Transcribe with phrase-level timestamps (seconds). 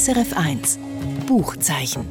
[0.00, 0.78] SRF1
[1.26, 2.08] Buchzeichen.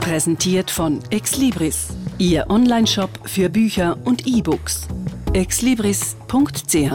[0.00, 4.86] Präsentiert von Exlibris, Ihr Onlineshop für Bücher und E-Books.
[5.32, 6.92] exlibris.ch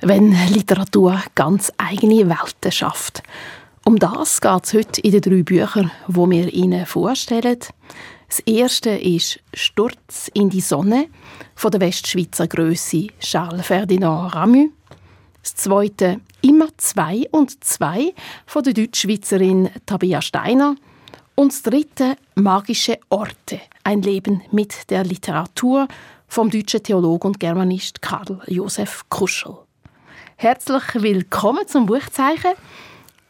[0.00, 3.22] Wenn Literatur ganz eigene Welten schafft.
[3.84, 7.60] Um das geht es heute in den drei Büchern, die wir Ihnen vorstellen.
[8.28, 11.06] Das erste ist Sturz in die Sonne
[11.54, 14.70] von der Westschweizer Grösse Charles Ferdinand Ramu.
[15.42, 18.14] Das zweite Immer zwei und zwei
[18.46, 20.76] von der Deutschschweizerin Tabea Steiner.
[21.34, 25.88] Und das dritte Magische Orte, ein Leben mit der Literatur
[26.28, 29.56] vom deutschen Theologen und Germanist Karl Josef Kuschel.
[30.36, 32.52] Herzlich willkommen zum Buchzeichen.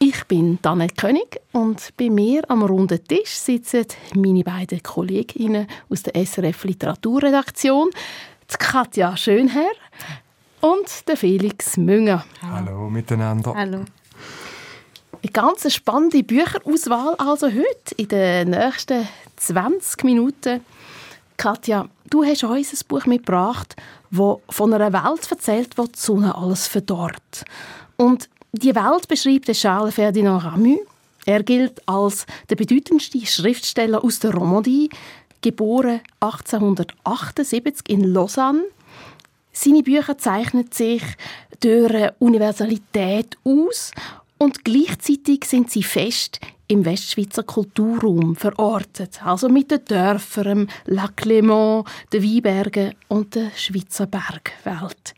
[0.00, 6.02] Ich bin Daniel König und bei mir am runden Tisch sitzen meine beiden Kolleginnen aus
[6.02, 7.90] der SRF Literaturredaktion,
[8.50, 9.70] die Katja Schönherr
[10.60, 12.24] und der Felix Münger.
[12.42, 13.54] Hallo miteinander.
[13.54, 13.84] Hallo.
[15.22, 20.60] Eine ganz spannende Bücherauswahl also heute in den nächsten 20 Minuten.
[21.36, 23.76] Katja, du hast uns ein Buch mitgebracht,
[24.10, 27.44] das von einer Welt erzählt, wo die Sonne alles verdorrt.
[27.96, 30.78] Und die Welt beschreibt Charles Ferdinand Ramu.
[31.26, 34.88] Er gilt als der bedeutendste Schriftsteller aus der Romandie,
[35.42, 38.64] geboren 1878 in Lausanne.
[39.52, 41.02] Seine Bücher zeichnen sich
[41.60, 43.92] durch Universalität aus
[44.38, 51.84] und gleichzeitig sind sie fest im Westschweizer Kulturraum verortet, also mit den Dörfern, La Clément,
[52.12, 55.14] den Weinbergen und der Schweizer Bergwelt.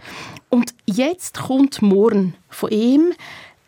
[0.48, 3.12] Und jetzt kommt morgen von ihm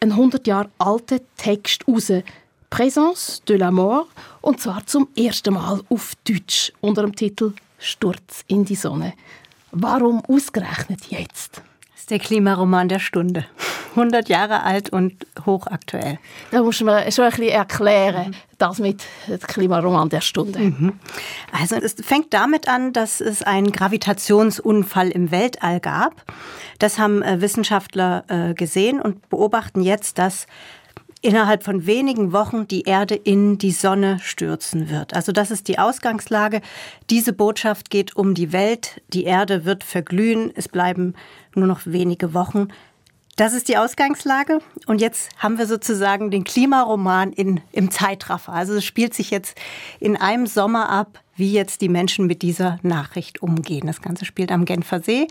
[0.00, 2.10] ein 100 Jahre alter Text raus,
[2.70, 4.08] Présence de la mort,
[4.40, 9.12] und zwar zum ersten Mal auf Deutsch unter dem Titel Sturz in die Sonne.
[9.77, 11.62] Warum ausgerechnet jetzt?
[11.92, 13.44] Das ist der Klimaroman der Stunde.
[13.91, 16.19] 100 Jahre alt und hochaktuell.
[16.53, 18.34] Da muss man schon ein bisschen erklären, mhm.
[18.58, 20.59] das mit dem Klimaroman der Stunde.
[20.60, 20.93] Mhm.
[21.53, 26.25] Also es fängt damit an, dass es einen Gravitationsunfall im Weltall gab.
[26.78, 30.47] Das haben äh, Wissenschaftler äh, gesehen und beobachten jetzt, dass
[31.24, 35.14] innerhalb von wenigen Wochen die Erde in die Sonne stürzen wird.
[35.14, 36.60] Also das ist die Ausgangslage.
[37.08, 39.02] Diese Botschaft geht um die Welt.
[39.08, 40.52] Die Erde wird verglühen.
[40.54, 41.14] Es bleiben
[41.54, 42.68] nur noch wenige Wochen.
[43.36, 44.60] Das ist die Ausgangslage.
[44.86, 48.52] Und jetzt haben wir sozusagen den Klimaroman in, im Zeitraffer.
[48.52, 49.56] Also es spielt sich jetzt
[50.00, 53.86] in einem Sommer ab, wie jetzt die Menschen mit dieser Nachricht umgehen.
[53.86, 55.26] Das Ganze spielt am Genfer See,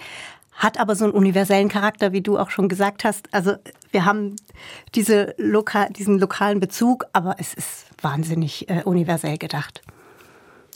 [0.55, 3.27] hat aber so einen universellen Charakter, wie du auch schon gesagt hast.
[3.33, 3.55] Also
[3.91, 4.35] wir haben
[4.95, 9.81] diese Loka diesen lokalen Bezug, aber es ist wahnsinnig äh, universell gedacht.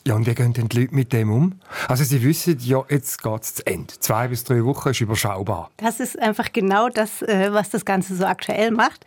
[0.08, 1.60] Ja, und wie gehen denn die Leute mit dem um?
[1.90, 3.94] Also sie wissen, ja, jetzt geht es zu Ende.
[4.00, 5.70] Zwei bis drei Wochen ist überschaubar.
[5.76, 9.06] Das ist einfach genau das, äh, was das Ganze so aktuell macht.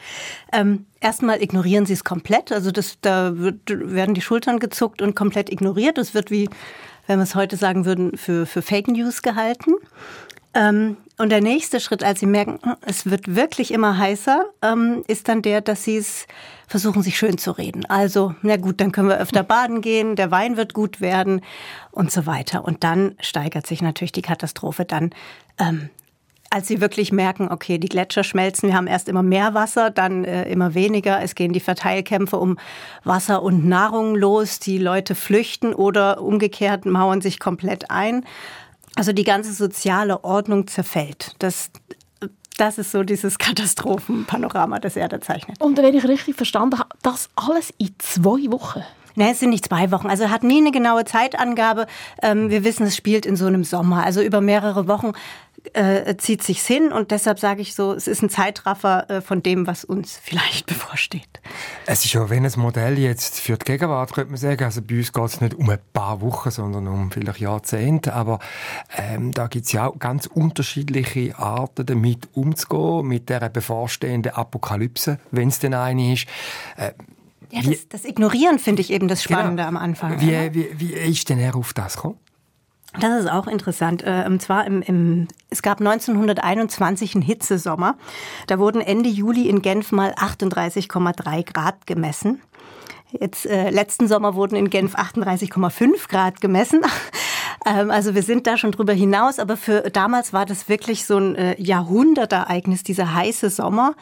[0.53, 2.53] Ähm, erstmal ignorieren sie es komplett.
[2.53, 5.97] Also das, da wird, werden die Schultern gezuckt und komplett ignoriert.
[5.97, 6.51] Das wird wie,
[7.07, 9.73] wenn wir es heute sagen würden, für, für Fake News gehalten.
[10.55, 15.05] Ähm, und der nächste Schritt, als sie merken, hm, es wird wirklich immer heißer, ähm,
[15.07, 16.27] ist dann der, dass sie es
[16.67, 17.85] versuchen, sich schön zu reden.
[17.87, 21.43] Also, na gut, dann können wir öfter baden gehen, der Wein wird gut werden
[21.93, 22.65] und so weiter.
[22.65, 25.11] Und dann steigert sich natürlich die Katastrophe dann.
[25.59, 25.91] Ähm,
[26.53, 30.25] als sie wirklich merken, okay, die Gletscher schmelzen, wir haben erst immer mehr Wasser, dann
[30.25, 31.23] äh, immer weniger.
[31.23, 32.59] Es gehen die Verteilkämpfe um
[33.05, 34.59] Wasser und Nahrung los.
[34.59, 38.25] Die Leute flüchten oder umgekehrt mauern sich komplett ein.
[38.97, 41.35] Also die ganze soziale Ordnung zerfällt.
[41.39, 41.71] Das,
[42.57, 45.61] das ist so dieses Katastrophenpanorama, das er da zeichnet.
[45.61, 48.83] Und wenn ich richtig verstanden habe, das alles in zwei Wochen?
[49.17, 50.09] Nein, es sind nicht zwei Wochen.
[50.09, 51.87] Also er hat nie eine genaue Zeitangabe.
[52.23, 54.05] Ähm, wir wissen, es spielt in so einem Sommer.
[54.05, 55.13] Also über mehrere Wochen
[55.75, 59.43] äh, zieht sich's hin und deshalb sage ich so, es ist ein Zeitraffer äh, von
[59.43, 61.41] dem, was uns vielleicht bevorsteht.
[61.87, 64.99] Es ist ja, wenn ein Modell jetzt für die Gegenwart, könnte man sagen, also bei
[64.99, 68.39] uns geht es nicht um ein paar Wochen, sondern um vielleicht Jahrzehnte, aber
[68.97, 75.19] ähm, da gibt es ja auch ganz unterschiedliche Arten, damit umzugehen, mit der bevorstehenden Apokalypse,
[75.31, 76.27] wenn es denn eine ist.
[76.77, 76.93] Äh,
[77.51, 79.41] ja, das, das Ignorieren finde ich eben das genau.
[79.41, 79.77] Spannende genau.
[79.79, 80.21] am Anfang.
[80.21, 82.19] Wie, wie, wie ist denn er auf das gekommen?
[82.99, 84.03] Das ist auch interessant.
[84.03, 87.97] Äh, und zwar im, im, es gab 1921 einen Hitzesommer.
[88.49, 92.43] Da wurden Ende Juli in Genf mal 38,3 Grad gemessen.
[93.13, 96.83] Jetzt äh, letzten Sommer wurden in Genf 38,5 Grad gemessen.
[97.67, 101.17] ähm, also wir sind da schon drüber hinaus, aber für damals war das wirklich so
[101.19, 103.95] ein äh, Jahrhundertereignis, dieser heiße Sommer.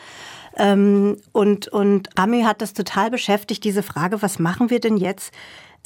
[0.56, 5.32] Ähm, und, und Rami hat das total beschäftigt, diese Frage, was machen wir denn jetzt,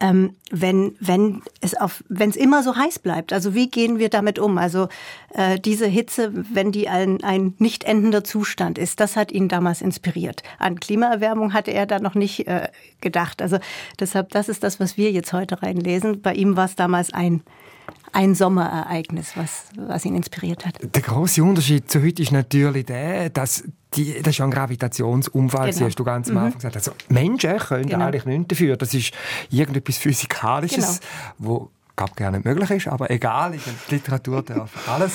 [0.03, 3.33] ähm, wenn, wenn es auf, wenn es immer so heiß bleibt.
[3.33, 4.59] Also wie gehen wir damit um?
[4.59, 4.89] Also
[5.33, 9.81] äh, diese Hitze, wenn die ein, ein nicht endender Zustand ist, das hat ihn damals
[9.81, 10.43] inspiriert.
[10.59, 12.69] An Klimaerwärmung hatte er da noch nicht äh,
[13.01, 13.41] gedacht.
[13.41, 13.59] Also
[14.01, 16.21] deshalb, das ist das, was wir jetzt heute reinlesen.
[16.21, 17.43] Bei ihm war es damals ein
[18.13, 20.79] ein Sommerereignis, was, was ihn inspiriert hat.
[20.83, 23.65] Der große Unterschied zu heute ist natürlich der, dass
[23.95, 25.87] die, das ist ja ein Gravitationsunfall, genau.
[25.87, 26.41] hast du ganz am mhm.
[26.43, 26.77] Anfang gesagt.
[26.77, 28.07] Also Menschen können genau.
[28.07, 28.77] eigentlich nichts dafür.
[28.77, 29.13] Das ist
[29.51, 31.11] irgendetwas Physikalisches, genau.
[31.39, 35.13] wo glaube gar nicht möglich ist, aber egal, in der Literatur darf alles.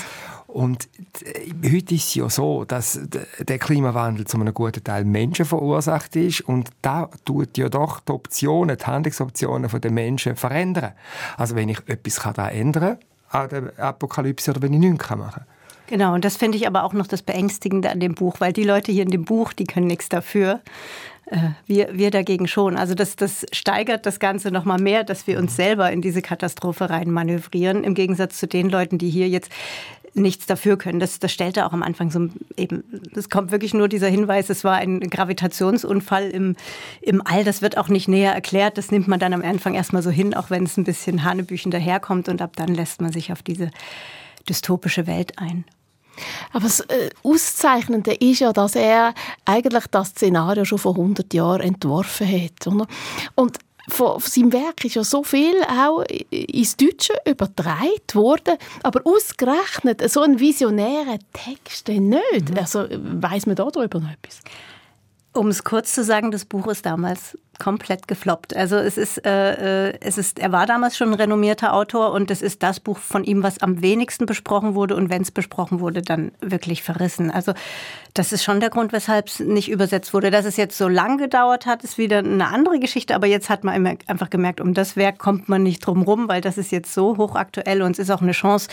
[0.48, 0.88] Und
[1.24, 3.00] äh, heute ist es ja so, dass
[3.40, 8.12] der Klimawandel zu einem guten Teil Menschen verursacht ist und da tut ja doch die
[8.14, 10.94] Optionen, die Handlungsoptionen der Menschen verändern.
[11.38, 12.98] Also wenn ich etwas da ändern
[13.30, 15.46] kann an der Apokalypse oder wenn ich nichts machen kann.
[15.88, 18.64] Genau, und das finde ich aber auch noch das Beängstigende an dem Buch, weil die
[18.64, 20.60] Leute hier in dem Buch, die können nichts dafür.
[21.28, 22.76] Äh, wir, wir dagegen schon.
[22.76, 26.22] Also das, das steigert das Ganze noch mal mehr, dass wir uns selber in diese
[26.22, 29.50] Katastrophe rein manövrieren, im Gegensatz zu den Leuten, die hier jetzt
[30.18, 31.00] nichts dafür können.
[31.00, 32.84] Das, das stellte auch am Anfang so eben,
[33.16, 36.56] es kommt wirklich nur dieser Hinweis, es war ein Gravitationsunfall im,
[37.02, 37.44] im All.
[37.44, 38.78] Das wird auch nicht näher erklärt.
[38.78, 41.72] Das nimmt man dann am Anfang erstmal so hin, auch wenn es ein bisschen Hanebüchen
[41.72, 43.72] daherkommt und ab dann lässt man sich auf diese
[44.50, 45.66] dystopische Welt ein.
[46.52, 49.14] Aber das äh, Auszeichnende ist ja, dass er
[49.46, 52.68] eigentlich das Szenario schon vor 100 Jahren entworfen hat.
[52.68, 52.88] Oder?
[53.36, 60.10] Und von, seinem Werk ist ja so viel auch ins Deutsche übertragen worden, aber ausgerechnet
[60.10, 62.50] so einen visionären Text nicht.
[62.52, 62.58] Mhm.
[62.58, 64.42] Also weiß man darüber noch etwas?
[65.38, 68.56] Um es kurz zu sagen, das Buch ist damals komplett gefloppt.
[68.56, 72.32] Also es ist, äh, äh, es ist, er war damals schon ein renommierter Autor und
[72.32, 75.80] es ist das Buch von ihm, was am wenigsten besprochen wurde und wenn es besprochen
[75.80, 77.30] wurde, dann wirklich verrissen.
[77.30, 77.54] Also
[78.16, 80.32] das ist schon der Grund, weshalb es nicht übersetzt wurde.
[80.32, 83.14] Dass es jetzt so lang gedauert hat, ist wieder eine andere Geschichte.
[83.14, 86.42] Aber jetzt hat man einfach gemerkt, um das Werk kommt man nicht drum rum, weil
[86.42, 88.70] das ist jetzt so hochaktuell und es ist auch eine Chance,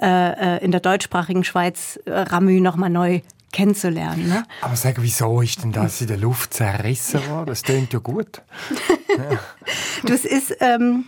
[0.00, 3.22] äh, äh in der deutschsprachigen Schweiz Ramü nochmal neu
[3.56, 4.28] kennenzulernen.
[4.28, 4.44] Ne?
[4.60, 7.46] Aber sag, wieso ist denn das in der Luft zerrissen worden?
[7.46, 8.42] Das klingt ja gut.
[9.16, 9.38] ja.
[10.04, 10.54] Das ist...
[10.60, 11.06] Ähm,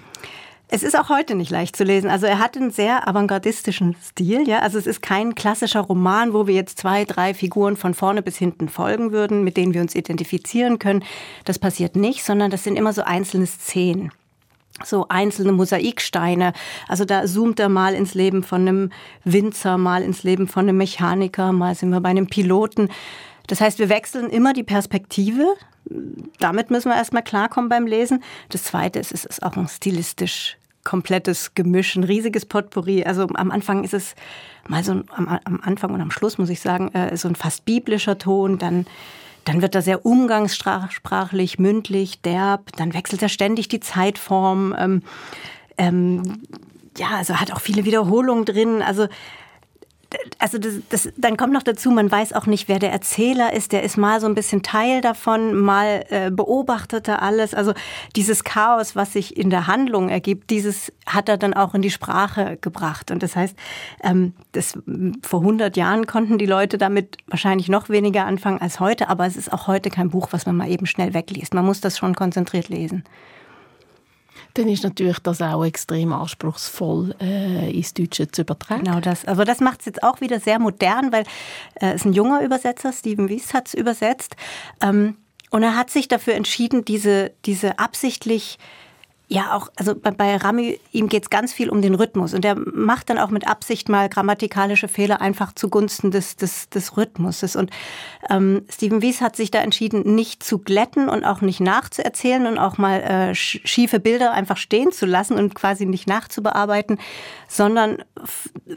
[0.70, 2.10] es ist auch heute nicht leicht zu lesen.
[2.10, 4.46] Also er hat einen sehr avantgardistischen Stil.
[4.46, 4.58] Ja?
[4.58, 8.36] Also es ist kein klassischer Roman, wo wir jetzt zwei, drei Figuren von vorne bis
[8.36, 11.04] hinten folgen würden, mit denen wir uns identifizieren können.
[11.46, 14.12] Das passiert nicht, sondern das sind immer so einzelne Szenen
[14.84, 16.52] so einzelne Mosaiksteine.
[16.88, 18.90] Also da zoomt er mal ins Leben von einem
[19.24, 22.88] Winzer, mal ins Leben von einem Mechaniker, mal sind wir bei einem Piloten.
[23.46, 25.44] Das heißt, wir wechseln immer die Perspektive.
[26.38, 28.22] Damit müssen wir erstmal klarkommen beim Lesen.
[28.50, 33.04] Das Zweite ist, es ist auch ein stilistisch komplettes Gemisch, ein riesiges Potpourri.
[33.04, 34.14] Also am Anfang ist es
[34.68, 38.16] mal so, am, Anfang und am Schluss muss ich sagen, äh, so ein fast biblischer
[38.16, 38.86] Ton, dann
[39.48, 42.76] dann wird er sehr umgangssprachlich, mündlich, derb.
[42.76, 44.74] Dann wechselt er ständig die Zeitform.
[44.78, 45.02] Ähm,
[45.78, 46.42] ähm,
[46.98, 48.82] ja, also hat auch viele Wiederholungen drin.
[48.82, 49.08] Also
[50.38, 53.72] also das, das, dann kommt noch dazu, man weiß auch nicht, wer der Erzähler ist.
[53.72, 57.54] Der ist mal so ein bisschen Teil davon, mal äh, beobachtet er alles.
[57.54, 57.74] Also
[58.16, 61.90] dieses Chaos, was sich in der Handlung ergibt, dieses hat er dann auch in die
[61.90, 63.10] Sprache gebracht.
[63.10, 63.56] Und das heißt,
[64.02, 64.78] ähm, das,
[65.22, 69.08] vor 100 Jahren konnten die Leute damit wahrscheinlich noch weniger anfangen als heute.
[69.10, 71.52] Aber es ist auch heute kein Buch, was man mal eben schnell wegliest.
[71.52, 73.04] Man muss das schon konzentriert lesen
[74.54, 78.84] dann ist natürlich das auch extrem anspruchsvoll äh, ins Deutsche zu übertragen.
[78.84, 79.24] Genau das.
[79.24, 81.24] Aber das macht es jetzt auch wieder sehr modern, weil
[81.74, 84.36] äh, es ein junger Übersetzer, Steven Wies, hat es übersetzt.
[84.80, 85.16] Ähm,
[85.50, 88.58] und er hat sich dafür entschieden, diese, diese absichtlich
[89.30, 92.54] ja, auch, also bei Rami, ihm geht es ganz viel um den Rhythmus und er
[92.54, 97.54] macht dann auch mit Absicht mal grammatikalische Fehler einfach zugunsten des, des, des Rhythmuses.
[97.54, 97.70] Und
[98.30, 102.56] ähm, Stephen Wies hat sich da entschieden, nicht zu glätten und auch nicht nachzuerzählen und
[102.56, 106.98] auch mal äh, schiefe Bilder einfach stehen zu lassen und quasi nicht nachzubearbeiten,
[107.48, 108.02] sondern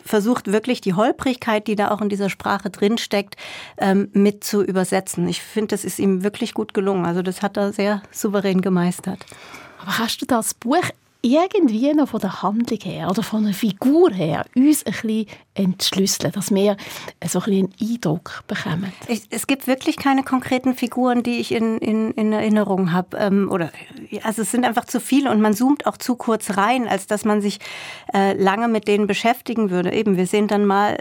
[0.04, 3.38] versucht wirklich die Holprigkeit, die da auch in dieser Sprache drinsteckt,
[3.78, 5.30] ähm, mit zu übersetzen.
[5.30, 7.06] Ich finde, das ist ihm wirklich gut gelungen.
[7.06, 9.26] Also das hat er sehr souverän gemeistert.
[9.82, 10.84] Aber kannst du das Buch
[11.22, 16.32] irgendwie noch von der Handlung her oder von der Figur her uns ein bisschen entschlüsseln,
[16.32, 16.78] dass wir
[17.28, 18.92] so ein einen Eindruck bekommen?
[19.30, 23.18] Es gibt wirklich keine konkreten Figuren, die ich in, in, in Erinnerung habe.
[23.18, 23.72] Ähm, oder,
[24.24, 27.26] also es sind einfach zu viele und man zoomt auch zu kurz rein, als dass
[27.26, 27.60] man sich
[28.14, 29.92] äh, lange mit denen beschäftigen würde.
[29.94, 30.98] Eben, wir sehen dann mal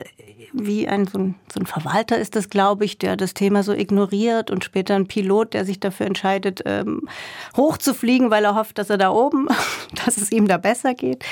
[0.53, 3.73] wie ein so, ein so ein Verwalter ist das, glaube ich, der das Thema so
[3.73, 7.09] ignoriert und später ein Pilot, der sich dafür entscheidet, ähm,
[7.57, 9.49] hochzufliegen, weil er hofft, dass er da oben,
[10.17, 11.25] dass es ihm da besser geht.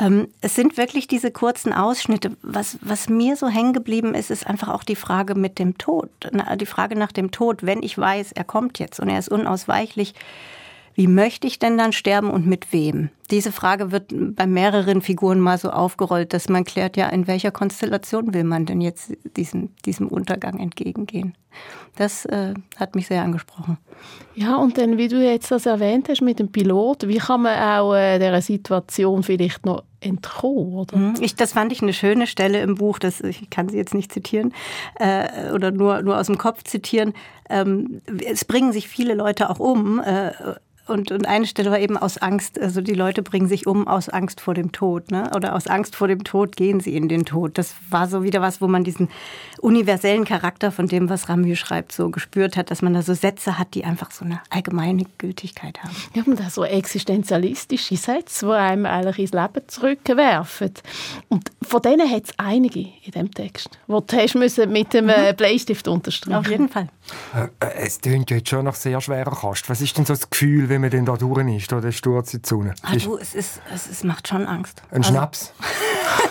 [0.00, 2.36] Ähm, es sind wirklich diese kurzen Ausschnitte.
[2.42, 6.10] Was, was mir so hängen geblieben ist, ist einfach auch die Frage mit dem Tod.
[6.56, 10.14] Die Frage nach dem Tod, wenn ich weiß, er kommt jetzt und er ist unausweichlich
[10.98, 13.10] wie möchte ich denn dann sterben und mit wem?
[13.30, 17.52] Diese Frage wird bei mehreren Figuren mal so aufgerollt, dass man klärt, ja, in welcher
[17.52, 21.36] Konstellation will man denn jetzt diesem, diesem Untergang entgegengehen?
[21.94, 23.78] Das äh, hat mich sehr angesprochen.
[24.34, 27.56] Ja, und dann, wie du jetzt das erwähnt hast mit dem Pilot, wie kann man
[27.60, 30.96] auch äh, dieser Situation vielleicht noch entkommen, oder?
[30.96, 31.14] Mhm.
[31.20, 34.10] Ich, das fand ich eine schöne Stelle im Buch, das, ich kann sie jetzt nicht
[34.10, 34.52] zitieren
[34.98, 37.12] äh, oder nur, nur aus dem Kopf zitieren.
[37.48, 40.32] Ähm, es bringen sich viele Leute auch um äh,
[40.88, 44.08] und, und eine Stelle war eben aus Angst, also die Leute bringen sich um aus
[44.08, 45.30] Angst vor dem Tod, ne?
[45.34, 47.58] Oder aus Angst vor dem Tod gehen sie in den Tod.
[47.58, 49.08] Das war so wieder was, wo man diesen
[49.60, 53.58] universellen Charakter von dem, was Ramü schreibt, so gespürt hat, dass man da so Sätze
[53.58, 55.94] hat, die einfach so eine allgemeine Gültigkeit haben.
[56.14, 60.72] Ja, und da so existenzialistische Sätze, die einem eigentlich ins Leben zurückwerfen.
[61.28, 65.06] Und von denen hat es einige in dem Text, wo du hast müssen mit dem
[65.06, 65.36] mhm.
[65.36, 66.36] Bleistift unterstreichen.
[66.36, 66.88] Auf jeden Fall.
[67.34, 69.68] Äh, äh, es klingt jetzt schon nach sehr schwerer Kost.
[69.68, 72.34] Was ist denn so das Gefühl, wenn man denn da durch ist, oder der Sturz
[72.34, 72.74] in die Sonne?
[72.82, 74.82] Ah, du, es, ist, es, es macht schon Angst.
[74.90, 75.52] Ein also, Schnaps?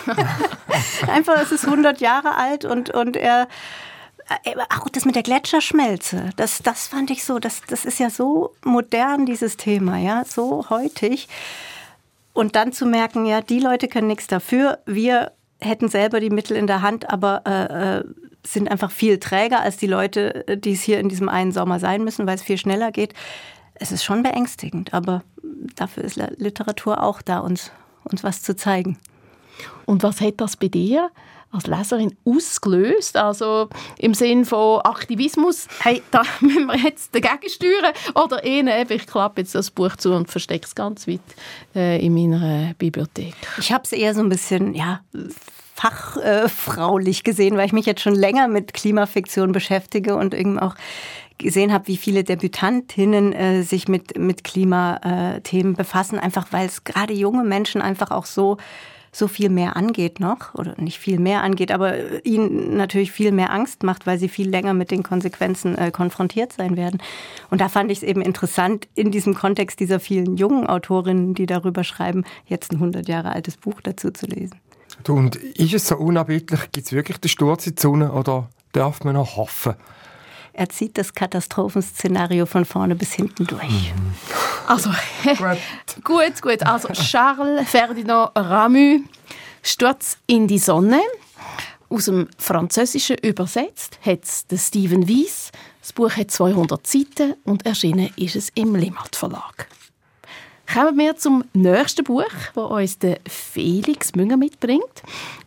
[1.08, 3.48] Einfach, es ist 100 Jahre alt und, und er
[4.44, 8.10] äh, auch das mit der Gletscherschmelze, das, das fand ich so, das, das ist ja
[8.10, 11.28] so modern, dieses Thema, ja, so heutig.
[12.34, 16.56] Und dann zu merken, ja, die Leute können nichts dafür, wir hätten selber die Mittel
[16.56, 21.00] in der Hand, aber äh, sind einfach viel träger als die Leute, die es hier
[21.00, 23.14] in diesem einen Sommer sein müssen, weil es viel schneller geht.
[23.74, 25.22] Es ist schon beängstigend, aber
[25.76, 27.70] dafür ist Literatur auch da, uns,
[28.04, 28.98] uns was zu zeigen.
[29.86, 31.10] Und was hat das bei dir
[31.50, 33.16] als Leserin ausgelöst?
[33.16, 33.68] Also
[33.98, 37.92] im Sinn von Aktivismus, hey, da müssen wir jetzt dagegen steuern?
[38.14, 41.20] Oder eher, ich klappe jetzt das Buch zu und verstecke es ganz weit
[41.74, 43.34] äh, in meiner Bibliothek?
[43.58, 45.00] Ich habe es eher so ein bisschen, ja,
[45.78, 50.74] fachfraulich gesehen, weil ich mich jetzt schon länger mit Klimafiktion beschäftige und irgendwie auch
[51.38, 57.12] gesehen habe, wie viele Debütantinnen äh, sich mit, mit Klimathemen befassen, einfach weil es gerade
[57.12, 58.56] junge Menschen einfach auch so
[59.10, 63.52] so viel mehr angeht noch, oder nicht viel mehr angeht, aber ihnen natürlich viel mehr
[63.52, 67.00] Angst macht, weil sie viel länger mit den Konsequenzen äh, konfrontiert sein werden.
[67.50, 71.46] Und da fand ich es eben interessant, in diesem Kontext dieser vielen jungen Autorinnen, die
[71.46, 74.60] darüber schreiben, jetzt ein 100 Jahre altes Buch dazu zu lesen.
[75.04, 76.72] Du, und ist es so unabbildlich?
[76.72, 79.74] Gibt es wirklich den Sturz in die Sonne oder darf man noch hoffen?
[80.52, 83.62] Er zieht das Katastrophenszenario von vorne bis hinten durch.
[83.62, 84.14] Mhm.
[84.66, 84.90] Also,
[86.04, 86.62] gut, gut.
[86.64, 89.00] Also, Charles Ferdinand Ramu,
[89.62, 91.00] Sturz in die Sonne.
[91.90, 95.52] Aus dem Französischen übersetzt hat es Stephen Weiss.
[95.80, 99.68] Das Buch hat 200 Seiten und erschienen ist es im Limmat Verlag.
[100.70, 105.02] Kommen wir zum nächsten Buch, das uns der Felix Münger mitbringt.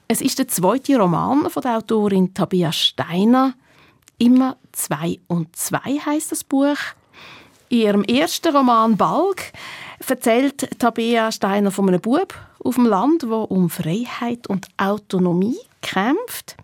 [0.07, 3.53] Es ist der zweite Roman von der Autorin Tabia Steiner.
[4.17, 6.77] Immer zwei und zwei heißt das Buch.
[7.69, 9.53] In ihrem ersten Roman Balg
[10.07, 16.57] erzählt Tabea Steiner von einem Bub auf dem Land, wo um Freiheit und Autonomie kämpft.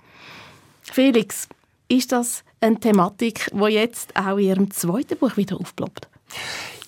[0.82, 1.48] Felix,
[1.90, 6.08] ist das eine Thematik, die jetzt auch in ihrem zweiten Buch wieder aufploppt?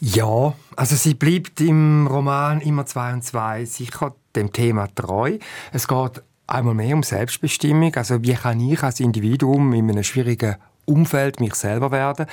[0.02, 5.38] Ja, also sie bleibt im Roman immer zwei und zwei sicher dem Thema treu.
[5.74, 7.94] Es geht einmal mehr um Selbstbestimmung.
[7.96, 10.56] Also wie kann ich als Individuum in einem schwierigen
[10.90, 12.26] Umfeld mich selber werden.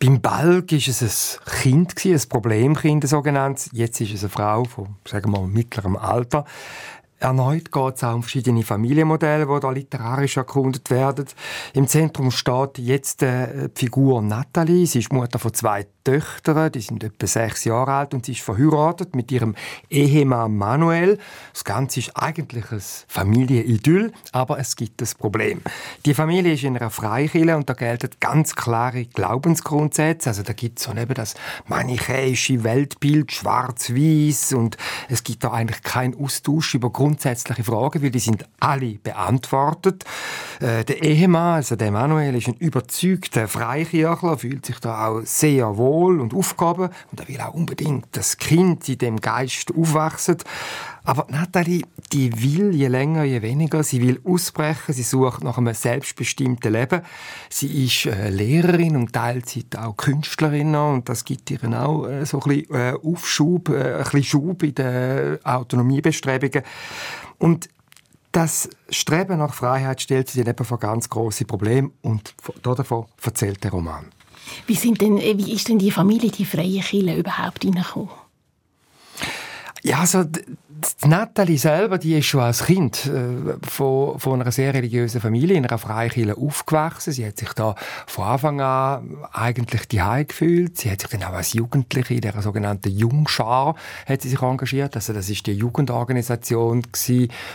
[0.00, 3.68] Beim Balg ist es ein Kind, ein Problemkind, ein sogenanntes.
[3.72, 6.46] Jetzt ist es eine Frau von, sagen wir mal, mittlerem Alter.
[7.20, 11.26] Erneut geht es auch um verschiedene Familienmodelle, die da literarisch erkundet werden.
[11.74, 14.86] Im Zentrum steht jetzt äh, die Figur Natalie.
[14.86, 18.40] Sie ist Mutter von zwei Töchter, die sind etwa sechs Jahre alt und sie ist
[18.40, 19.54] verheiratet mit ihrem
[19.90, 21.18] Ehemann Manuel.
[21.52, 25.60] Das Ganze ist eigentlich ein Familienidyll, aber es gibt ein Problem.
[26.06, 30.30] Die Familie ist in einer Freikirche und da gelten ganz klare Glaubensgrundsätze.
[30.30, 31.34] Also da gibt es so eben das
[31.66, 34.78] manichäische Weltbild, schwarz-weiß und
[35.10, 40.04] es gibt da eigentlich keinen Austausch über grundsätzliche Fragen, weil die sind alle beantwortet.
[40.60, 45.78] Äh, der Ehemann, also der Manuel, ist ein überzeugter Freikirchler, fühlt sich da auch sehr
[45.78, 50.36] wohl und Aufgaben und er will auch unbedingt das Kind in dem Geist aufwachsen.
[51.08, 53.82] Aber Nathalie, die will je länger, je weniger.
[53.82, 57.00] Sie will ausbrechen, sie sucht nach einem selbstbestimmten Leben.
[57.48, 62.42] Sie ist äh, Lehrerin und Teilzeit auch Künstlerin und das gibt ihr auch äh, so
[62.42, 66.62] ein bisschen äh, Aufschub, äh, ein bisschen Schub in den Autonomiebestrebungen.
[67.38, 67.70] Und
[68.30, 73.70] das Streben nach Freiheit stellt sich eben vor ganz große Probleme und davon erzählt der
[73.70, 74.04] Roman.
[74.66, 78.10] Wie, sind denn, wie ist denn die Familie, die freie Kille überhaupt hineingekommen?
[79.82, 80.24] Ja, also
[81.06, 85.66] Nathalie selber, die ist schon als Kind äh, von, von einer sehr religiösen Familie in
[85.66, 87.12] einer Freikirche aufgewachsen.
[87.12, 87.74] Sie hat sich da
[88.06, 90.76] von Anfang an eigentlich die gefühlt.
[90.78, 93.74] Sie hat sich dann auch als Jugendliche in der sogenannten Jungschar
[94.06, 94.94] hat sie sich engagiert.
[94.96, 96.82] Also das ist die Jugendorganisation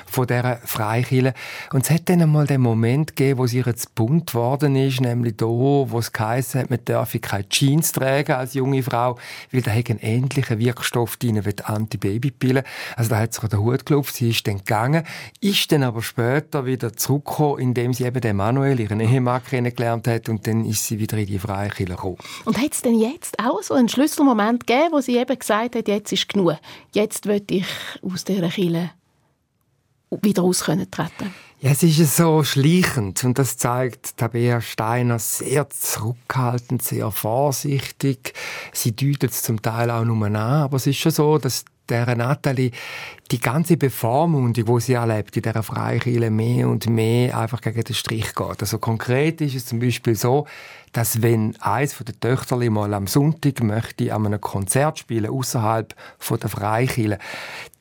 [0.05, 1.33] von der Freikirche.
[1.71, 5.37] Und es hat dann einmal den Moment gegeben, wo sie jetzt bunt geworden ist, nämlich
[5.37, 9.17] da, wo es geheißen hat, man dürfe keine Jeans tragen als junge Frau,
[9.51, 12.63] weil da hat einen ähnlichen Wirkstoff drin wie die Antibabypille.
[12.95, 15.05] Also hat sich der Hut geklopft, sie ist dann gegangen,
[15.41, 20.29] ist dann aber später wieder zurückgekommen, indem sie eben den Manuel, ihren Ehemann, kennengelernt hat
[20.29, 22.17] und dann ist sie wieder in die Freikirche gekommen.
[22.45, 25.87] Und hat es denn jetzt auch so einen Schlüsselmoment gegeben, wo sie eben gesagt hat,
[25.87, 26.57] jetzt ist genug,
[26.93, 27.65] jetzt will ich
[28.01, 28.91] aus dieser Kirche
[30.21, 36.81] wieder raus treten ja, es ist so schleichend und das zeigt Tabea Steiner sehr zurückhaltend,
[36.81, 38.33] sehr vorsichtig.
[38.73, 42.15] Sie deutet es zum Teil auch nur an, aber es ist schon so, dass der
[42.15, 42.71] Natalie
[43.31, 47.95] die ganze Bevormundung, die sie erlebt in dieser Freikirche, mehr und mehr einfach gegen den
[47.95, 48.61] Strich geht.
[48.61, 50.45] Also konkret ist es zum Beispiel so,
[50.93, 55.93] dass wenn eins von den Töchterli mal am Sonntag möchte an einem Konzert spielen außerhalb
[56.17, 57.17] von der Freikirche,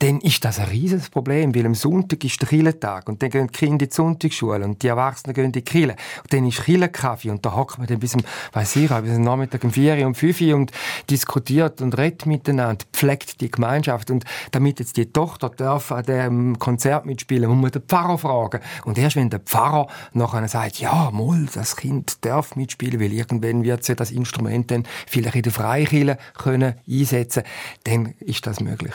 [0.02, 3.46] dann ist das ein riesiges Problem, weil am Sonntag ist der Kirchentag und dann gehen
[3.46, 5.94] die Kinder in die Sonntagsschule und die Erwachsenen gehen in die Kirche.
[6.24, 8.16] Und dann ist Kirchenkaffee und da hockt man dann bis,
[8.52, 10.72] weiß ich, bis am Nachmittag um 4 und 5 Uhr und
[11.08, 14.10] diskutiert und redet miteinander, pflegt die Gemeinschaft.
[14.10, 18.60] Und damit jetzt die Tochter darf an dem Konzert mitspielen, muss man den Pfarrer fragen.
[18.84, 23.64] Und erst wenn der Pfarrer nachher sagt, ja, mal, das Kind darf mitspielen, weil irgendwann
[23.64, 27.42] wird sie das Instrument dann vielleicht in der Freikirche können einsetzen,
[27.84, 28.94] dann ist das möglich.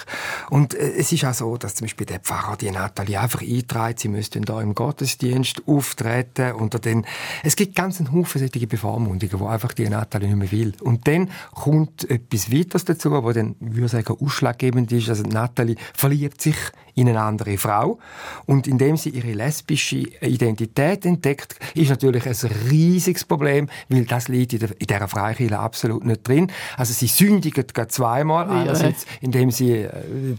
[0.50, 4.00] Und äh, es ist auch so, dass zum Beispiel der Pfarrer die Natalie einfach eintreibt,
[4.00, 7.06] sie müsste da im Gottesdienst auftreten und dann,
[7.44, 10.74] es gibt ganz einen Haufen solche Bevormundungen, wo einfach die Natalie nicht mehr will.
[10.82, 15.76] Und dann kommt etwas weiteres dazu, wo dann, würde ich sagen, ausschlaggebend ist, also Natalie
[15.94, 16.56] verliebt sich
[16.98, 18.00] in eine andere Frau.
[18.46, 24.54] Und indem sie ihre lesbische Identität entdeckt, ist natürlich ein riesiges Problem, weil das liegt
[24.54, 26.52] in, der, in dieser Freikirche absolut nicht drin.
[26.76, 28.50] Also sie sündigt zweimal.
[28.50, 29.92] Einerseits, indem sie äh,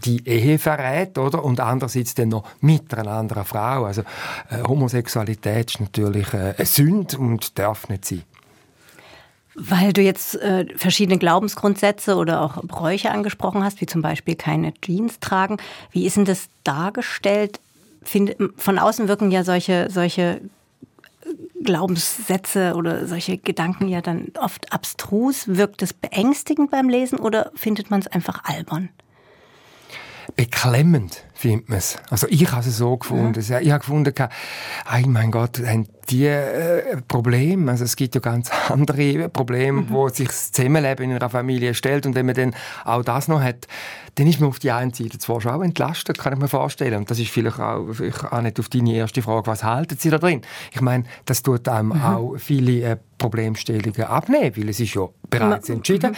[0.04, 1.44] die Ehe verrät, oder?
[1.44, 3.84] Und andererseits dann noch mit einer anderen Frau.
[3.84, 4.02] Also
[4.50, 8.22] äh, Homosexualität ist natürlich äh, eine Sünde und darf nicht sein.
[9.60, 14.72] Weil du jetzt äh, verschiedene Glaubensgrundsätze oder auch Bräuche angesprochen hast, wie zum Beispiel keine
[14.80, 15.56] Jeans tragen.
[15.90, 17.58] Wie ist denn das dargestellt?
[18.04, 20.40] Find, von außen wirken ja solche, solche
[21.62, 25.48] Glaubenssätze oder solche Gedanken ja dann oft abstrus.
[25.48, 28.90] Wirkt es beängstigend beim Lesen oder findet man es einfach albern?
[30.36, 31.96] Beklemmend findet man es.
[32.10, 33.40] Also ich habe es so gefunden.
[33.40, 33.60] Ja.
[33.60, 38.50] Ich habe gefunden, oh mein Gott, haben die äh, Probleme, also es gibt ja ganz
[38.68, 39.90] andere Probleme, mhm.
[39.90, 43.40] wo sich das Zusammenleben in einer Familie stellt und wenn man dann auch das noch
[43.40, 43.68] hat,
[44.16, 46.96] dann ist man auf die einen Seite zwar schon auch entlastet, kann ich mir vorstellen.
[46.96, 50.10] Und das ist vielleicht auch, vielleicht auch nicht auf deine erste Frage, was halten Sie
[50.10, 50.42] da drin?
[50.72, 52.02] Ich meine, das tut einem mhm.
[52.02, 56.12] auch viele äh, Problemstellungen abnehmen, weil es ist ja bereits entschieden.
[56.12, 56.16] Mhm.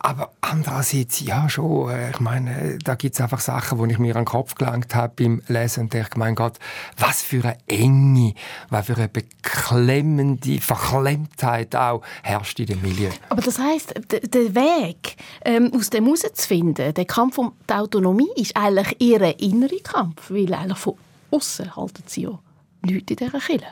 [0.00, 4.16] Aber andererseits, ja schon, äh, ich meine, da gibt es einfach Sachen, wo ich mir
[4.16, 6.58] an den Kopf gelangt habe beim Lesen und dachte, mein Gott,
[6.98, 8.34] was für eine Enge,
[8.68, 13.10] was für eine beklemmende Verklemmtheit auch herrscht in dem Milieu.
[13.28, 18.56] Aber das heißt, der Weg ähm, aus dem herauszufinden, der Kampf um die Autonomie, ist
[18.56, 20.94] eigentlich ihr innerer Kampf, weil eigentlich von
[21.30, 22.38] außen halten sie ja
[22.82, 23.66] nichts in dieser Kirche.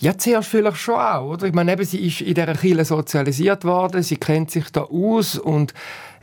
[0.00, 1.46] Ja, zuerst vielleicht schon auch, oder?
[1.48, 5.36] Ich meine, eben, sie ist in dieser Kirche sozialisiert worden, sie kennt sich da aus
[5.36, 5.74] und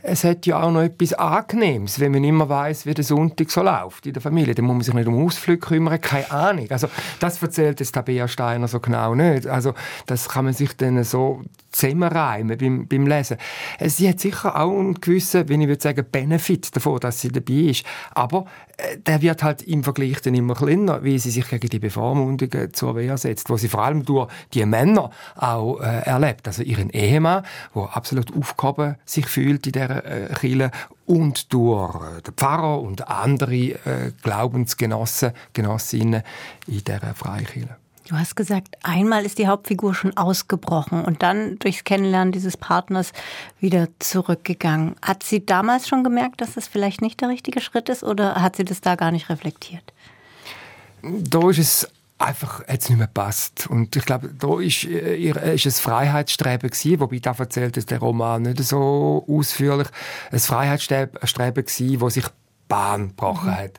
[0.08, 3.62] es hat ja auch noch etwas Angenehmes, wenn man immer weiß, wie der Sonntag so
[3.62, 4.54] läuft in der Familie.
[4.54, 6.70] Dann muss man sich nicht um Ausflüge kümmern, keine Ahnung.
[6.70, 6.88] Also
[7.18, 9.46] das erzählt jetzt Tabea Steiner so genau nicht.
[9.46, 9.74] Also
[10.06, 11.42] das kann man sich dann so
[11.72, 13.36] zusammenreimen beim, beim Lesen.
[13.84, 17.70] Sie hat sicher auch einen gewissen, wenn ich würde sagen, Benefit davon, dass sie dabei
[17.70, 17.84] ist.
[18.14, 21.78] Aber äh, der wird halt im Vergleich dann immer kleiner, wie sie sich gegen die
[21.78, 26.46] Bevormundungen zur Wehr setzt, wo sie vor allem durch die Männer auch äh, erlebt.
[26.46, 29.95] Also ihren Ehemann, der absolut aufgehoben sich fühlt in dieser
[30.34, 30.70] Kirche
[31.06, 36.22] und durch äh, den Pfarrer und andere äh, Glaubensgenossen, Genossinnen
[36.66, 37.76] in dieser Freikirche.
[38.08, 43.12] Du hast gesagt, einmal ist die Hauptfigur schon ausgebrochen und dann durchs Kennenlernen dieses Partners
[43.58, 44.94] wieder zurückgegangen.
[45.02, 48.54] Hat sie damals schon gemerkt, dass das vielleicht nicht der richtige Schritt ist oder hat
[48.54, 49.92] sie das da gar nicht reflektiert?
[51.02, 53.66] Da ist es einfach jetzt nicht mehr passt.
[53.66, 57.86] Und ich glaube, da ist, äh, ihr, ist es Freiheitsstreben gewesen, wobei da erzählt es
[57.86, 59.88] der Roman nicht so ausführlich.
[60.30, 62.24] Ein Freiheitsstreben gewesen, wo sich
[62.68, 63.56] Bahn gebrochen mhm.
[63.56, 63.72] hat.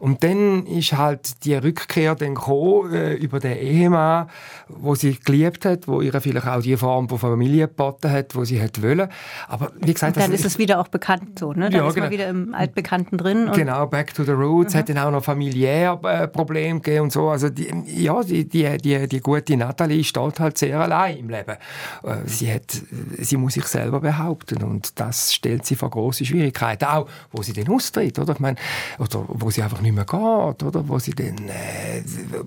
[0.00, 4.28] Und dann ist halt die Rückkehr dann gekommen, äh, über den Ehemann,
[4.68, 8.44] wo sie geliebt hat, wo ihr vielleicht auch die Form von Familie geboten hat, wo
[8.44, 9.08] sie hat wollen.
[9.48, 11.68] Aber wie gesagt, und dann ist es wieder auch bekannt so, ne?
[11.70, 12.06] Dann ja, ist genau.
[12.06, 13.50] man wieder im Altbekannten drin.
[13.54, 14.74] genau, back to the roots.
[14.74, 14.78] Mhm.
[14.78, 17.28] Hat dann auch noch familiär äh, Probleme gegeben und so.
[17.28, 21.56] Also die, ja, die, die, die, die gute Nathalie steht halt sehr allein im Leben.
[22.04, 22.80] Äh, sie hat,
[23.18, 26.84] sie muss sich selber behaupten und das stellt sie vor große Schwierigkeiten.
[26.84, 28.27] Auch, wo sie dann austritt, oder?
[28.32, 28.56] Ich meine,
[28.98, 30.88] oder wo sie einfach nicht mehr geht, oder?
[30.88, 32.02] Wo sie dann äh,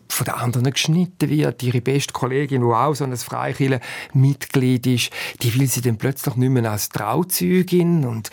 [0.07, 1.63] von den anderen geschnitten wird.
[1.63, 5.09] Ihre beste Kollegin, die auch so ein Freikirchen-Mitglied ist,
[5.41, 8.29] die will sie dann plötzlich nicht mehr als Trauzeugin und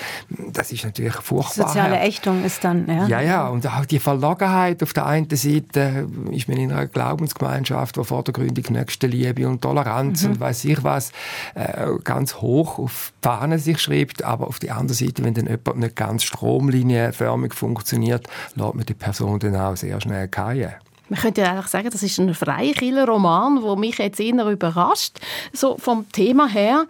[0.53, 1.69] das ist natürlich furchtbar.
[1.69, 3.07] Soziale Ächtung ist dann, ja.
[3.07, 7.97] Ja, ja, und auch die Verlogenheit auf der einen Seite ist man in einer Glaubensgemeinschaft,
[7.97, 10.33] wo vordergründig Nächstenliebe und Toleranz mhm.
[10.33, 11.13] und weiß ich was
[11.55, 15.47] äh, ganz hoch auf die Fahne sich schreibt, aber auf der anderen Seite, wenn dann
[15.47, 20.75] jemand nicht ganz stromlinienförmig funktioniert, lässt man die Person dann auch sehr schnell fallen.
[21.09, 25.19] Man könnte ja eigentlich sagen, das ist ein Freikiller-Roman, der mich jetzt eher überrascht,
[25.53, 26.87] so vom Thema her.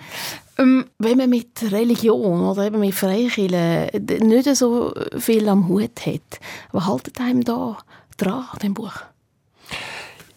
[0.59, 3.89] Ähm, wenn man mit Religion oder eben mit Freikirche
[4.21, 6.41] nicht so viel am Hut hat,
[6.73, 7.79] was haltet einem da
[8.17, 8.93] dran, dem Buch?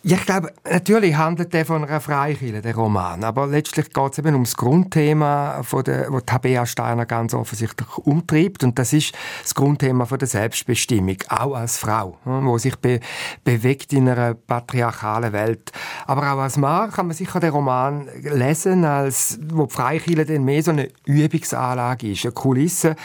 [0.04, 3.24] Ja, ich glaube, natürlich handelt der von einer Freikirche, der Roman.
[3.24, 7.88] Aber letztlich geht es eben um das Grundthema, von der, wo Tabea Steiner ganz offensichtlich
[7.98, 8.64] umtreibt.
[8.64, 13.00] Und das ist das Grundthema von der Selbstbestimmung, auch als Frau, hm, wo sich be
[13.44, 15.72] bewegt in einer patriarchalen Welt.
[16.08, 20.46] Aber auch als Mann kann man sicher den Roman lesen, als wo die Freikirche dann
[20.46, 22.96] mehr so eine Übungsanlage ist, eine Kulisse,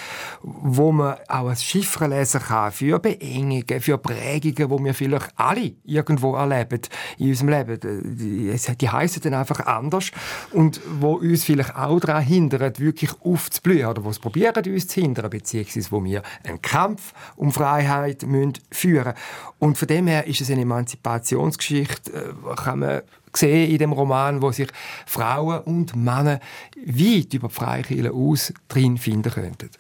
[0.43, 5.75] wo man auch als Chiffre lesen kann für Beengungen, für Prägungen, wo wir vielleicht alle
[5.85, 6.86] irgendwo erleben
[7.19, 7.81] in unserem Leben.
[8.19, 10.11] Die, die heissen dann einfach anders
[10.53, 15.01] und wo uns vielleicht auch daran hindern, wirklich aufzublühen oder wo es probieren, uns zu
[15.01, 19.15] hindern, beziehungsweise wo wir einen Kampf um Freiheit müssen führen
[19.59, 23.03] Und von dem her ist es eine Emanzipationsgeschichte, äh, kann man
[23.35, 24.69] sehen in dem Roman, wo sich
[25.07, 26.41] Frauen und Männer
[26.77, 29.71] weit über die Freikirche aus drin finden könnten.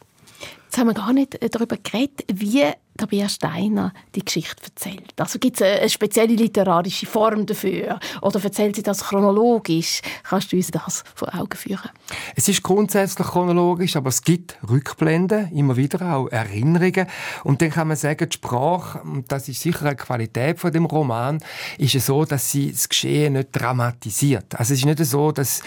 [0.65, 2.65] Jetzt haben wir gar nicht darüber geredet, wie
[2.97, 5.13] Tabea Steiner die Geschichte erzählt.
[5.19, 7.99] Also gibt es eine spezielle literarische Form dafür?
[8.23, 10.01] Oder erzählt sie das chronologisch?
[10.23, 11.91] Kannst du uns das vor Augen führen?
[12.35, 17.07] Es ist grundsätzlich chronologisch, aber es gibt Rückblenden, immer wieder auch Erinnerungen.
[17.45, 20.85] Und dann kann man sagen, die Sprache, und das ist sicher eine Qualität von dem
[20.85, 21.41] Roman,
[21.79, 24.55] ist es so, dass sie das Geschehen nicht dramatisiert.
[24.55, 25.63] Also es ist nicht so, dass,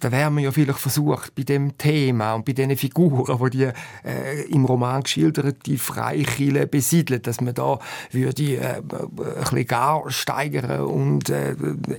[0.00, 4.08] da wären wir ja vielleicht versucht, bei dem Thema und bei den Figuren, die die
[4.08, 7.78] äh, im Roman geschilderte Freikirche Ziele besiedelt, dass man da
[8.10, 11.54] würde äh, ein bisschen gar steigern und äh,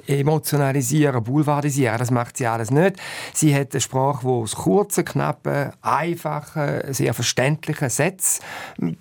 [0.07, 1.97] emotionalisieren, boulevardisieren.
[1.97, 2.97] Das macht sie alles nicht.
[3.33, 8.41] Sie hat eine Sprache, die aus kurzen, knappen, einfachen, sehr verständlichen Sätzen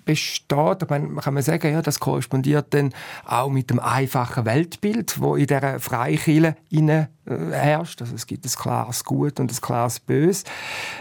[0.05, 0.89] besteht.
[0.89, 2.93] Man kann man sagen, ja, das korrespondiert dann
[3.25, 8.01] auch mit dem einfachen Weltbild, wo in der Freikirche äh, herrscht.
[8.01, 10.43] Also es gibt ein klares Gut und ein klares Böse.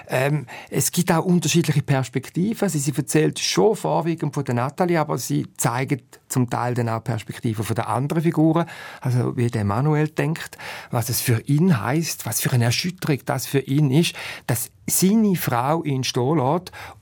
[0.08, 2.62] Ähm, es gibt auch unterschiedliche Perspektiven.
[2.62, 7.04] Also sie erzählt schon vorwiegend von der Natalie, aber sie zeigt zum Teil dann auch
[7.04, 8.66] Perspektiven von der anderen Figuren.
[9.00, 10.56] Also wie der Manuel denkt,
[10.90, 14.14] was es für ihn heißt, was für eine Erschütterung das für ihn ist,
[14.46, 16.24] dass seine Frau ihn stehen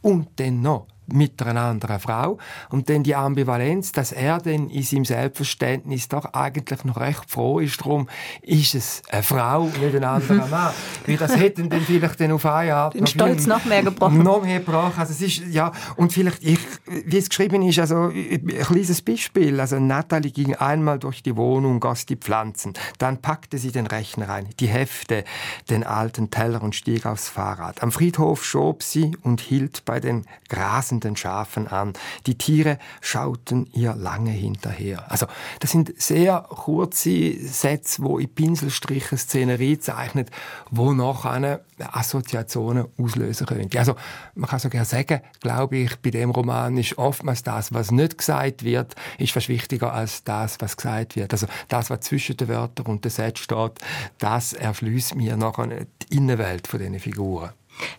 [0.03, 2.39] und dann noch mit einer anderen Frau.
[2.71, 7.59] Und dann die Ambivalenz, dass er dann in seinem Selbstverständnis doch eigentlich noch recht froh
[7.61, 8.09] ist darum,
[8.43, 10.73] ist es eine Frau, nicht ein anderer Mann.
[11.07, 14.23] Weil das hätten dann vielleicht dann auf eine Art Den noch Stolz noch mehr gebrochen.
[14.23, 14.95] Noch mehr gebrochen.
[14.97, 19.61] Also es ist, ja, und vielleicht, ich, wie es geschrieben ist, also ein kleines Beispiel.
[19.61, 22.73] Also Natalie ging einmal durch die Wohnung, goss die Pflanzen.
[22.99, 25.25] Dann packte sie den Rechner ein, die Hefte,
[25.71, 27.83] den alten Teller und stieg aufs Fahrrad.
[27.83, 31.93] Am Friedhof schob sie und hielt bei den Grasen den Schafen an.
[32.27, 35.11] Die Tiere schauten ihr lange hinterher.
[35.11, 35.27] Also,
[35.61, 40.31] das sind sehr kurze Sätze, wo in Pinselstrichen Szenerie zeichnet,
[40.71, 43.79] wo eine Assoziationen auslösen könnte.
[43.79, 43.95] Also,
[44.35, 48.65] man kann sogar sagen, glaube ich, bei dem Roman ist oftmals das, was nicht gesagt
[48.65, 51.33] wird, ist fast wichtiger als das, was gesagt wird.
[51.33, 53.73] Also, das, was zwischen den Wörtern und den Sätzen steht,
[54.19, 57.51] das erschließt mir nachher die Innenwelt von diesen Figuren.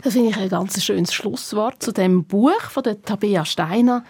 [0.04, 4.04] Das finde ich ein ganz schönes Schlusswort zu dem Buch von der Tabea Steiner.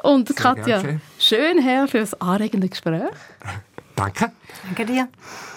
[0.03, 0.83] und Sehr Katja
[1.17, 3.09] Schönherr für das anregende Gespräch.
[3.99, 4.31] Danke.
[4.63, 5.09] Danke dir.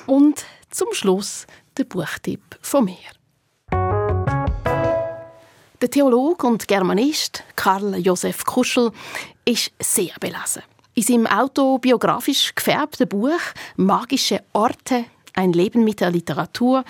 [0.07, 1.47] Und zum Schluss
[1.79, 2.97] der Buchtipp von mir.
[5.81, 8.91] Der Theologe und Germanist Karl Josef Kuschel
[9.45, 10.63] ist sehr belesen.
[10.95, 13.41] In seinem autobiografisch gefärbten Buch
[13.77, 16.85] Magische Orte, ein Leben mit der Literatur,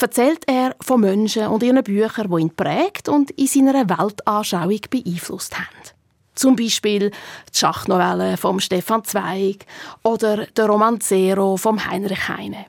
[0.00, 5.56] erzählt er von Menschen und ihren Büchern, die ihn prägt und in seiner Weltanschauung beeinflusst
[5.56, 5.97] haben.
[6.38, 9.66] Zum Beispiel die Schachnovelle von Stefan Zweig
[10.04, 12.66] oder der Romanzero von Heinrich Heine.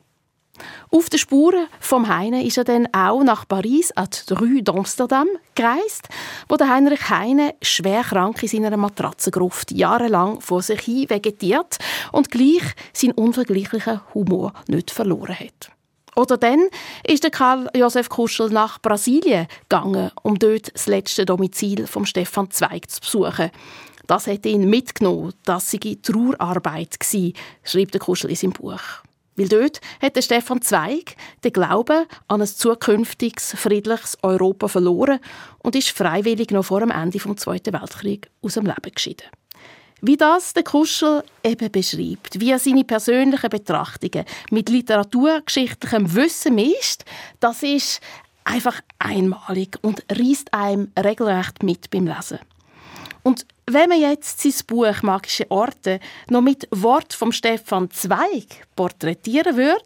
[0.90, 5.28] Auf den Spuren vom Heine ist er dann auch nach Paris an die Rue d'Amsterdam
[5.54, 6.10] gereist,
[6.48, 11.78] wo der Heinrich Heine schwer krank in seiner Matratzengruft jahrelang vor sich hin vegetiert
[12.12, 15.70] und gleich seinen unvergleichlichen Humor nicht verloren hat.
[16.20, 16.68] Oder dann
[17.08, 22.52] ist der Karl Josef Kuschel nach Brasilien gegangen, um dort das letzte Domizil von Stefan
[22.52, 23.52] Zweig zu besuchen.
[24.06, 28.82] Das hat ihn mitgenommen, das sei Trauerarbeit gewesen, schreibt der Kuschel in seinem Buch.
[29.38, 35.20] Weil dort hat der Stefan Zweig den Glauben an ein zukünftiges, friedliches Europa verloren
[35.60, 39.28] und ist freiwillig noch vor dem Ende des Zweiten Weltkriegs aus dem Leben geschieden.
[40.02, 47.04] Wie das der Kuschel eben beschreibt, wie er seine persönlichen Betrachtungen mit literaturgeschichtlichem Wissen mischt,
[47.40, 48.00] das ist
[48.46, 52.40] einfach einmalig und reißt einem regelrecht mit beim Lesen.
[53.24, 59.58] Und wenn man jetzt sein Buch «Magische Orte» noch mit Wort vom Stefan Zweig porträtieren
[59.58, 59.84] würde,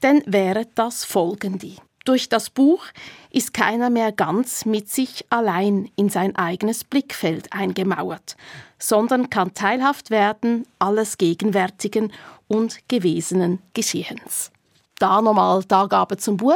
[0.00, 1.76] dann wären das folgende.
[2.06, 2.84] Durch das Buch
[3.30, 8.36] ist keiner mehr ganz mit sich allein in sein eigenes Blickfeld eingemauert,
[8.78, 12.12] sondern kann teilhaft werden alles Gegenwärtigen
[12.46, 14.52] und gewesenen Geschehens.
[15.00, 16.54] Da nochmal die Angabe zum Buch.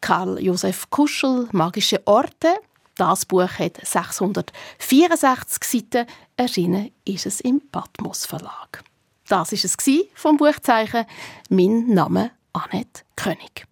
[0.00, 2.48] Karl Josef Kuschel, Magische Orte,
[2.96, 6.08] das Buch hat 664 Seiten.
[6.36, 8.82] Erschienen ist es im Patmos Verlag.
[9.28, 9.76] Das ist es
[10.14, 11.04] vom Buchzeichen.
[11.48, 13.71] Mein Name Annette König.